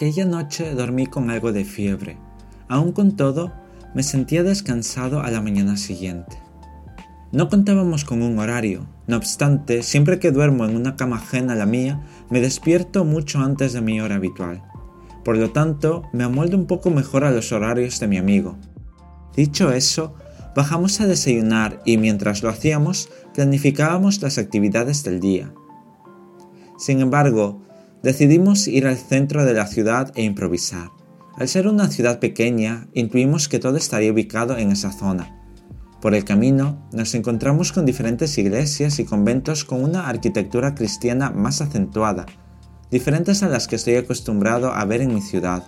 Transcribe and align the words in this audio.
Aquella 0.00 0.24
noche 0.24 0.74
dormí 0.74 1.06
con 1.06 1.28
algo 1.28 1.52
de 1.52 1.62
fiebre. 1.62 2.16
Aún 2.68 2.92
con 2.92 3.16
todo, 3.16 3.52
me 3.94 4.02
sentía 4.02 4.42
descansado 4.42 5.20
a 5.20 5.30
la 5.30 5.42
mañana 5.42 5.76
siguiente. 5.76 6.38
No 7.32 7.50
contábamos 7.50 8.06
con 8.06 8.22
un 8.22 8.38
horario, 8.38 8.86
no 9.06 9.18
obstante, 9.18 9.82
siempre 9.82 10.18
que 10.18 10.30
duermo 10.30 10.64
en 10.64 10.74
una 10.74 10.96
cama 10.96 11.16
ajena 11.16 11.52
a 11.52 11.56
la 11.56 11.66
mía, 11.66 12.00
me 12.30 12.40
despierto 12.40 13.04
mucho 13.04 13.40
antes 13.40 13.74
de 13.74 13.82
mi 13.82 14.00
hora 14.00 14.14
habitual. 14.14 14.62
Por 15.22 15.36
lo 15.36 15.50
tanto, 15.50 16.04
me 16.14 16.24
amoldo 16.24 16.56
un 16.56 16.64
poco 16.64 16.88
mejor 16.88 17.22
a 17.24 17.30
los 17.30 17.52
horarios 17.52 18.00
de 18.00 18.08
mi 18.08 18.16
amigo. 18.16 18.56
Dicho 19.36 19.70
eso, 19.70 20.14
bajamos 20.56 20.98
a 21.02 21.06
desayunar 21.08 21.82
y 21.84 21.98
mientras 21.98 22.42
lo 22.42 22.48
hacíamos, 22.48 23.10
planificábamos 23.34 24.22
las 24.22 24.38
actividades 24.38 25.04
del 25.04 25.20
día. 25.20 25.52
Sin 26.78 27.02
embargo, 27.02 27.60
decidimos 28.02 28.66
ir 28.66 28.86
al 28.86 28.96
centro 28.96 29.44
de 29.44 29.54
la 29.54 29.66
ciudad 29.66 30.12
e 30.14 30.22
improvisar. 30.22 30.90
Al 31.36 31.48
ser 31.48 31.68
una 31.68 31.88
ciudad 31.88 32.18
pequeña, 32.18 32.88
intuimos 32.92 33.48
que 33.48 33.58
todo 33.58 33.76
estaría 33.76 34.12
ubicado 34.12 34.56
en 34.56 34.72
esa 34.72 34.92
zona. 34.92 35.36
Por 36.00 36.14
el 36.14 36.24
camino 36.24 36.88
nos 36.92 37.14
encontramos 37.14 37.72
con 37.72 37.84
diferentes 37.84 38.36
iglesias 38.38 38.98
y 38.98 39.04
conventos 39.04 39.64
con 39.64 39.84
una 39.84 40.08
arquitectura 40.08 40.74
cristiana 40.74 41.30
más 41.30 41.60
acentuada, 41.60 42.26
diferentes 42.90 43.42
a 43.42 43.48
las 43.48 43.68
que 43.68 43.76
estoy 43.76 43.96
acostumbrado 43.96 44.72
a 44.72 44.84
ver 44.86 45.02
en 45.02 45.14
mi 45.14 45.20
ciudad. 45.20 45.62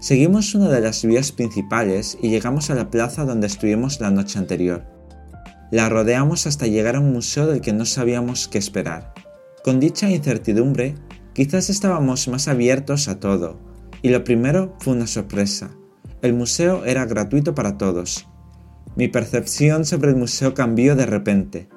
Seguimos 0.00 0.54
una 0.54 0.68
de 0.68 0.80
las 0.80 1.04
vías 1.04 1.30
principales 1.30 2.18
y 2.20 2.30
llegamos 2.30 2.70
a 2.70 2.74
la 2.74 2.90
plaza 2.90 3.24
donde 3.24 3.46
estuvimos 3.46 4.00
la 4.00 4.10
noche 4.10 4.38
anterior. 4.38 4.84
La 5.70 5.88
rodeamos 5.88 6.46
hasta 6.46 6.66
llegar 6.66 6.96
a 6.96 7.00
un 7.00 7.12
museo 7.12 7.46
del 7.46 7.60
que 7.60 7.72
no 7.72 7.86
sabíamos 7.86 8.48
qué 8.48 8.58
esperar. 8.58 9.14
Con 9.62 9.78
dicha 9.78 10.10
incertidumbre, 10.10 10.96
quizás 11.34 11.70
estábamos 11.70 12.28
más 12.28 12.48
abiertos 12.48 13.08
a 13.08 13.20
todo, 13.20 13.58
y 14.02 14.10
lo 14.10 14.24
primero 14.24 14.76
fue 14.80 14.94
una 14.94 15.06
sorpresa. 15.06 15.70
El 16.22 16.34
museo 16.34 16.84
era 16.84 17.06
gratuito 17.06 17.54
para 17.54 17.78
todos. 17.78 18.26
Mi 18.96 19.08
percepción 19.08 19.84
sobre 19.84 20.10
el 20.10 20.16
museo 20.16 20.54
cambió 20.54 20.96
de 20.96 21.06
repente. 21.06 21.68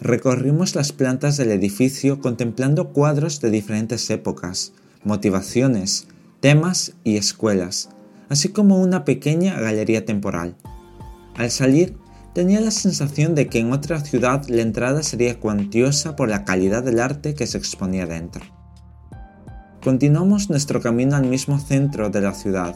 Recorrimos 0.00 0.74
las 0.74 0.92
plantas 0.92 1.36
del 1.36 1.50
edificio 1.52 2.20
contemplando 2.20 2.92
cuadros 2.92 3.40
de 3.40 3.50
diferentes 3.50 4.10
épocas, 4.10 4.72
motivaciones, 5.04 6.08
temas 6.40 6.94
y 7.04 7.16
escuelas, 7.16 7.90
así 8.28 8.48
como 8.48 8.80
una 8.80 9.04
pequeña 9.04 9.58
galería 9.58 10.04
temporal. 10.04 10.56
Al 11.36 11.50
salir, 11.50 11.96
tenía 12.34 12.60
la 12.60 12.70
sensación 12.70 13.34
de 13.34 13.46
que 13.46 13.60
en 13.60 13.72
otra 13.72 14.00
ciudad 14.00 14.46
la 14.48 14.62
entrada 14.62 15.02
sería 15.02 15.38
cuantiosa 15.38 16.16
por 16.16 16.28
la 16.28 16.44
calidad 16.44 16.82
del 16.82 17.00
arte 17.00 17.34
que 17.34 17.46
se 17.46 17.58
exponía 17.58 18.06
dentro. 18.06 18.55
Continuamos 19.86 20.50
nuestro 20.50 20.80
camino 20.80 21.14
al 21.14 21.26
mismo 21.26 21.60
centro 21.60 22.10
de 22.10 22.20
la 22.20 22.34
ciudad, 22.34 22.74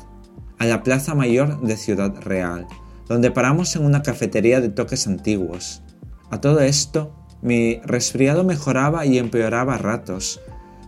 a 0.58 0.64
la 0.64 0.84
Plaza 0.84 1.12
Mayor 1.12 1.61
de 1.61 1.77
Ciudad 1.77 2.14
Real, 2.22 2.69
donde 3.08 3.33
paramos 3.33 3.75
en 3.75 3.84
una 3.84 4.03
cafetería 4.03 4.61
de 4.61 4.69
toques 4.69 5.08
antiguos. 5.08 5.83
A 6.31 6.41
todo 6.41 6.61
esto, 6.61 7.12
mi 7.42 7.81
resfriado 7.81 8.44
mejoraba 8.44 9.06
y 9.06 9.19
empeoraba 9.19 9.75
a 9.75 9.78
ratos, 9.78 10.41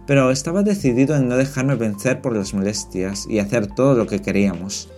pero 0.07 0.31
estaba 0.31 0.63
decidido 0.63 1.17
en 1.17 1.27
no 1.27 1.37
dejarme 1.37 1.75
vencer 1.75 2.21
por 2.21 2.37
las 2.37 2.55
molestias 2.55 3.27
y 3.29 3.41
hacer 3.41 3.67
todo 3.67 3.97
lo 3.97 4.07
que 4.07 4.23
queríamos. 4.23 4.91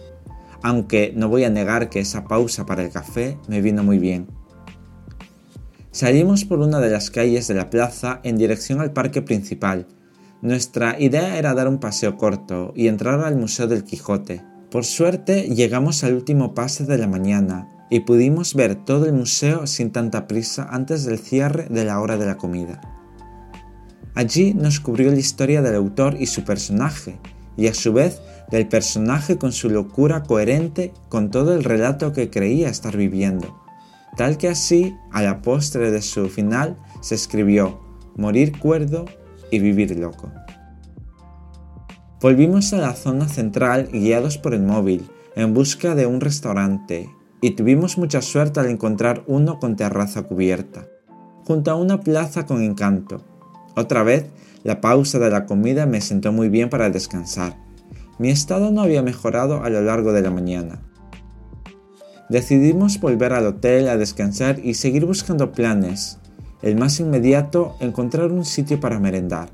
Aunque 0.63 1.15
no 1.17 1.31
voy 1.31 1.45
a 1.45 1.51
negar 1.51 1.89
que 1.89 2.01
esa 2.01 2.25
pausa 2.25 2.67
para 2.67 2.83
el 2.83 2.91
café 2.91 3.39
me 3.49 3.63
vino 3.63 3.83
muy 3.83 3.99
bien. 3.99 4.27
Salimos 5.91 6.45
por 6.45 6.59
una 6.59 6.81
de 6.81 6.91
las 6.91 7.09
calles 7.11 7.49
de 7.49 7.55
la 7.55 7.71
plaza 7.71 8.21
en 8.25 8.37
dirección 8.37 8.83
al 8.83 8.93
parque 8.93 9.23
principal, 9.23 9.87
nuestra 10.45 11.01
idea 11.01 11.39
era 11.39 11.55
dar 11.55 11.69
un 11.69 11.79
paseo 11.79 12.19
corto 12.19 12.75
y 12.77 12.89
entrar 12.89 13.21
al 13.21 13.35
Museo 13.35 13.67
del 13.67 13.83
Quijote. 13.83 14.45
Por 14.71 14.85
suerte 14.85 15.45
llegamos 15.45 16.05
al 16.05 16.13
último 16.13 16.53
pase 16.53 16.85
de 16.85 16.99
la 16.99 17.07
mañana 17.07 17.71
y 17.89 18.01
pudimos 18.01 18.55
ver 18.55 18.75
todo 18.75 19.07
el 19.07 19.15
museo 19.15 19.67
sin 19.67 19.91
tanta 19.91 20.27
prisa 20.27 20.69
antes 20.71 21.07
del 21.07 21.19
cierre 21.19 21.69
de 21.71 21.87
la 21.87 21.99
hora 21.99 22.19
de 22.19 22.27
la 22.27 22.37
comida. 22.37 22.83
Allí 24.15 24.53
nos 24.53 24.81
cubrió 24.81 25.11
la 25.11 25.19
historia 25.19 25.63
del 25.63 25.77
autor 25.77 26.17
y 26.21 26.27
su 26.27 26.45
personaje, 26.45 27.19
y 27.57 27.69
a 27.69 27.75
su 27.75 27.95
vez 27.95 28.21
del 28.51 28.69
personaje 28.69 29.39
con 29.39 29.51
su 29.51 29.71
locura 29.71 30.25
coherente 30.25 30.93
con 31.09 31.31
todo 31.31 31.55
el 31.55 31.65
relato 31.65 32.13
que 32.13 32.29
creía 32.29 32.69
estar 32.69 32.99
viviendo, 32.99 33.63
tal 34.19 34.37
que 34.37 34.49
así, 34.49 34.95
a 35.11 35.23
la 35.23 35.41
postre 35.41 35.91
de 35.91 36.03
su 36.03 36.29
final, 36.29 36.77
se 37.01 37.15
escribió 37.15 37.81
Morir 38.17 38.59
cuerdo 38.59 39.07
y 39.55 39.59
vivir 39.61 39.97
loco. 39.97 40.33
Volvimos 42.21 42.73
a 42.73 42.79
la 42.79 42.95
zona 42.95 43.29
central 43.29 43.89
guiados 43.93 44.39
por 44.39 44.55
el 44.55 44.63
móvil, 44.63 45.09
en 45.37 45.55
busca 45.55 45.95
de 45.95 46.07
un 46.07 46.21
restaurante, 46.21 47.09
y 47.41 47.51
tuvimos 47.51 47.99
mucha 47.99 48.21
suerte 48.23 48.61
al 48.61 48.67
encontrar 48.67 49.23
uno 49.27 49.61
con 49.61 49.77
terraza 49.77 50.23
cubierta, 50.23 50.89
junto 51.45 51.71
a 51.71 51.77
una 51.77 52.01
plaza 52.01 52.47
con 52.47 52.63
encanto. 52.63 53.23
Otra 53.77 54.03
vez, 54.03 54.27
la 54.65 54.81
pausa 54.81 55.19
de 55.19 55.31
la 55.31 55.47
comida 55.47 55.87
me 55.87 56.01
sentó 56.01 56.33
muy 56.33 56.49
bien 56.49 56.71
para 56.71 56.91
descansar. 56.91 57.57
Mi 58.19 58.31
estado 58.31 58.71
no 58.71 58.83
había 58.83 59.03
mejorado 59.03 59.63
a 59.63 59.71
lo 59.71 59.83
largo 59.83 60.13
de 60.13 60.23
la 60.23 60.31
mañana. 60.31 60.81
Decidimos 62.29 62.99
volver 62.99 63.33
al 63.33 63.47
hotel 63.47 63.89
a 63.89 63.97
descansar 63.97 64.59
y 64.65 64.75
seguir 64.75 65.05
buscando 65.05 65.53
planes, 65.53 66.19
el 66.65 66.77
más 66.77 66.99
inmediato, 66.99 67.77
encontrar 67.79 68.33
un 68.33 68.47
sitio 68.47 68.81
para 68.81 68.99
merendar. 68.99 69.51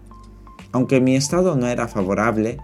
Aunque 0.71 1.01
mi 1.01 1.17
estado 1.17 1.57
no 1.57 1.67
era 1.67 1.89
favorable, 1.89 2.59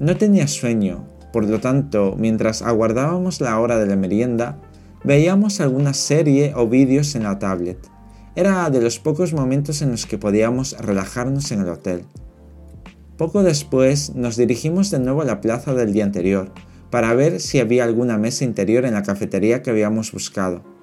no 0.00 0.16
tenía 0.16 0.48
sueño, 0.48 1.04
por 1.34 1.44
lo 1.44 1.60
tanto, 1.60 2.14
mientras 2.18 2.62
aguardábamos 2.62 3.42
la 3.42 3.60
hora 3.60 3.78
de 3.78 3.86
la 3.86 3.96
merienda, 3.96 4.58
veíamos 5.04 5.60
alguna 5.60 5.92
serie 5.92 6.54
o 6.56 6.66
vídeos 6.66 7.14
en 7.14 7.24
la 7.24 7.38
tablet. 7.38 7.76
Era 8.34 8.70
de 8.70 8.80
los 8.80 8.98
pocos 8.98 9.34
momentos 9.34 9.82
en 9.82 9.90
los 9.90 10.06
que 10.06 10.16
podíamos 10.16 10.78
relajarnos 10.78 11.52
en 11.52 11.60
el 11.60 11.68
hotel. 11.68 12.06
Poco 13.18 13.42
después 13.42 14.14
nos 14.14 14.36
dirigimos 14.36 14.90
de 14.90 14.98
nuevo 14.98 15.20
a 15.20 15.26
la 15.26 15.42
plaza 15.42 15.74
del 15.74 15.92
día 15.92 16.04
anterior, 16.04 16.52
para 16.90 17.12
ver 17.12 17.38
si 17.38 17.60
había 17.60 17.84
alguna 17.84 18.16
mesa 18.16 18.44
interior 18.44 18.86
en 18.86 18.94
la 18.94 19.02
cafetería 19.02 19.60
que 19.60 19.70
habíamos 19.70 20.10
buscado. 20.10 20.73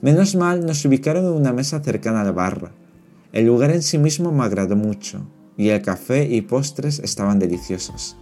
Menos 0.00 0.36
mal 0.36 0.64
nos 0.64 0.84
ubicaron 0.84 1.24
en 1.26 1.32
una 1.32 1.52
mesa 1.52 1.80
cercana 1.80 2.20
a 2.20 2.24
la 2.24 2.30
barra. 2.30 2.70
El 3.32 3.46
lugar 3.46 3.72
en 3.72 3.82
sí 3.82 3.98
mismo 3.98 4.30
me 4.30 4.44
agradó 4.44 4.76
mucho, 4.76 5.26
y 5.56 5.70
el 5.70 5.82
café 5.82 6.24
y 6.24 6.40
postres 6.42 7.00
estaban 7.00 7.40
deliciosos. 7.40 8.16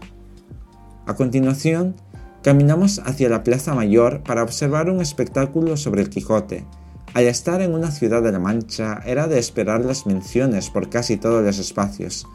A 1.07 1.15
continuación, 1.15 1.95
caminamos 2.43 3.01
hacia 3.05 3.29
la 3.29 3.45
Plaza 3.45 3.75
Mayor 3.75 4.23
para 4.23 4.43
observar 4.43 4.89
un 4.89 5.03
espectáculo 5.03 5.77
sobre 5.77 6.01
el 6.01 6.09
Quijote. 6.09 6.65
Al 7.13 7.25
estar 7.25 7.61
en 7.61 7.75
una 7.75 7.91
ciudad 7.91 8.23
de 8.23 8.33
la 8.33 8.39
Mancha, 8.39 9.03
era 9.05 9.29
de 9.29 9.39
esperar 9.39 9.85
las 9.85 10.07
menciones 10.07 10.71
por 10.71 10.89
casi 10.89 11.19
todos 11.19 11.45
los 11.45 11.59
espacios. 11.59 12.27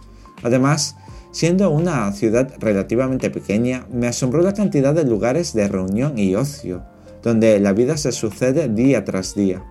Además, 0.43 0.95
siendo 1.31 1.71
una 1.71 2.11
ciudad 2.13 2.53
relativamente 2.59 3.31
pequeña, 3.31 3.87
me 3.91 4.07
asombró 4.07 4.43
la 4.43 4.53
cantidad 4.53 4.93
de 4.93 5.03
lugares 5.03 5.53
de 5.53 5.67
reunión 5.67 6.19
y 6.19 6.35
ocio, 6.35 6.83
donde 7.23 7.59
la 7.59 7.73
vida 7.73 7.97
se 7.97 8.11
sucede 8.11 8.67
día 8.67 9.05
tras 9.05 9.35
día. 9.35 9.63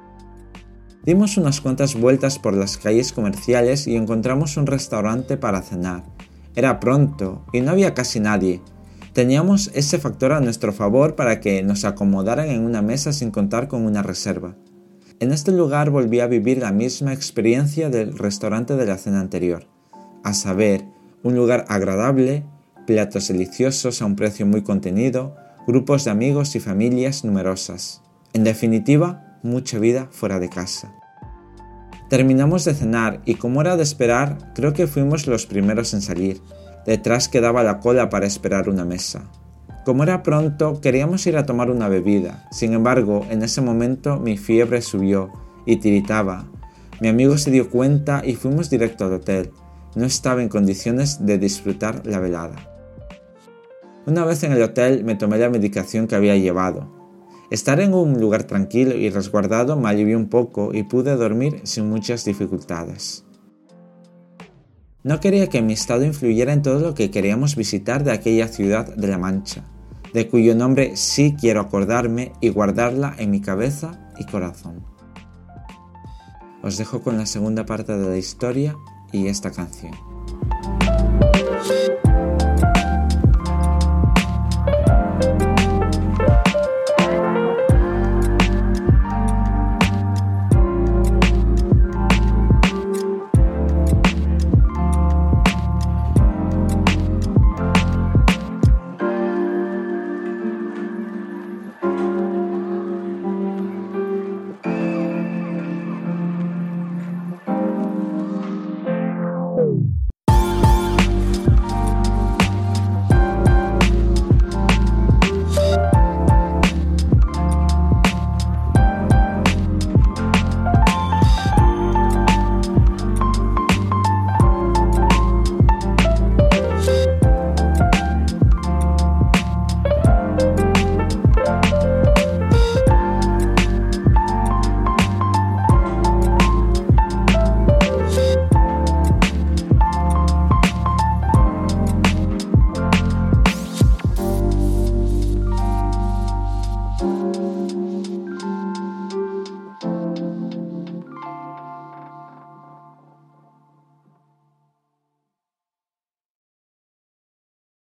Dimos 1.05 1.37
unas 1.39 1.61
cuantas 1.61 1.95
vueltas 1.95 2.39
por 2.39 2.55
las 2.55 2.77
calles 2.77 3.13
comerciales 3.13 3.87
y 3.87 3.97
encontramos 3.97 4.57
un 4.57 4.67
restaurante 4.67 5.37
para 5.37 5.63
cenar. 5.63 6.05
Era 6.55 6.79
pronto 6.79 7.45
y 7.53 7.61
no 7.63 7.71
había 7.71 7.95
casi 7.95 8.21
nadie. 8.21 8.61
Teníamos 9.13 9.71
ese 9.75 9.99
factor 9.99 10.33
a 10.33 10.41
nuestro 10.41 10.73
favor 10.73 11.17
para 11.17 11.41
que 11.41 11.63
nos 11.63 11.85
acomodaran 11.85 12.49
en 12.49 12.65
una 12.65 12.83
mesa 12.83 13.13
sin 13.13 13.31
contar 13.31 13.67
con 13.67 13.85
una 13.85 14.03
reserva. 14.03 14.55
En 15.21 15.33
este 15.33 15.53
lugar 15.53 15.91
volví 15.91 16.21
a 16.21 16.27
vivir 16.27 16.59
la 16.59 16.73
misma 16.73 17.13
experiencia 17.13 17.91
del 17.91 18.17
restaurante 18.17 18.77
de 18.77 18.87
la 18.87 18.97
cena 18.97 19.21
anterior, 19.21 19.67
a 20.23 20.33
saber, 20.33 20.85
un 21.23 21.35
lugar 21.35 21.65
agradable, 21.69 22.45
platos 22.87 23.29
deliciosos 23.29 24.01
a 24.01 24.07
un 24.07 24.17
precio 24.17 24.47
muy 24.47 24.63
contenido, 24.63 25.37
grupos 25.67 26.05
de 26.05 26.11
amigos 26.11 26.57
y 26.57 26.61
familias 26.61 27.25
numerosas. 27.25 28.03
En 28.33 28.45
definitiva, 28.45 29.39
mucha 29.43 29.79
vida 29.79 30.09
fuera 30.11 30.39
de 30.39 30.49
casa. 30.49 30.93
Terminamos 32.09 32.65
de 32.65 32.75
cenar 32.75 33.21
y 33.25 33.35
como 33.35 33.61
era 33.61 33.77
de 33.77 33.83
esperar, 33.83 34.53
creo 34.55 34.73
que 34.73 34.87
fuimos 34.87 35.27
los 35.27 35.47
primeros 35.47 35.95
en 35.95 36.03
salir. 36.03 36.41
Detrás 36.85 37.29
quedaba 37.29 37.63
la 37.63 37.79
cola 37.79 38.11
para 38.11 38.27
esperar 38.27 38.69
una 38.69 38.85
mesa. 38.85 39.31
Como 39.85 40.03
era 40.03 40.23
pronto, 40.23 40.81
queríamos 40.81 41.27
ir 41.27 41.37
a 41.37 41.47
tomar 41.47 41.71
una 41.71 41.89
bebida. 41.89 42.49
Sin 42.51 42.73
embargo, 42.73 43.27
en 43.31 43.43
ese 43.43 43.61
momento 43.61 44.19
mi 44.19 44.37
fiebre 44.37 44.83
subió 44.83 45.31
y 45.67 45.77
tiritaba. 45.77 46.47
Mi 47.01 47.09
amigo 47.09 47.39
se 47.39 47.51
dio 47.51 47.71
cuenta 47.71 48.23
y 48.25 48.35
fuimos 48.35 48.71
directo 48.71 49.07
al 49.07 49.15
hotel. 49.15 49.53
No 49.95 50.05
estaba 50.05 50.43
en 50.43 50.49
condiciones 50.49 51.25
de 51.25 51.39
disfrutar 51.39 52.07
la 52.07 52.19
velada. 52.19 52.70
Una 54.11 54.25
vez 54.25 54.43
en 54.43 54.51
el 54.51 54.61
hotel 54.61 55.05
me 55.05 55.15
tomé 55.15 55.39
la 55.39 55.51
medicación 55.51 56.09
que 56.09 56.17
había 56.17 56.37
llevado. 56.37 56.91
Estar 57.49 57.79
en 57.79 57.95
un 57.95 58.21
lugar 58.21 58.43
tranquilo 58.43 58.97
y 58.97 59.09
resguardado 59.09 59.77
me 59.77 59.89
alivió 59.89 60.19
un 60.19 60.29
poco 60.29 60.75
y 60.75 60.83
pude 60.83 61.15
dormir 61.15 61.61
sin 61.63 61.89
muchas 61.89 62.25
dificultades. 62.25 63.25
No 65.05 65.21
quería 65.21 65.47
que 65.47 65.63
mi 65.63 65.75
estado 65.75 66.05
influyera 66.05 66.53
en 66.53 66.63
todo 66.63 66.81
lo 66.81 66.95
que 66.95 67.13
queríamos 67.13 67.55
visitar 67.55 68.03
de 68.03 68.11
aquella 68.11 68.49
ciudad 68.49 68.97
de 68.97 69.07
La 69.07 69.17
Mancha, 69.17 69.63
de 70.13 70.27
cuyo 70.27 70.57
nombre 70.57 70.97
sí 70.97 71.37
quiero 71.41 71.61
acordarme 71.61 72.33
y 72.41 72.49
guardarla 72.49 73.15
en 73.17 73.31
mi 73.31 73.41
cabeza 73.41 74.11
y 74.19 74.25
corazón. 74.25 74.85
Os 76.65 76.79
dejo 76.79 77.01
con 77.01 77.17
la 77.17 77.27
segunda 77.27 77.65
parte 77.65 77.97
de 77.97 78.09
la 78.09 78.19
historia 78.19 78.77
y 79.13 79.29
esta 79.29 79.53
canción. 79.53 79.93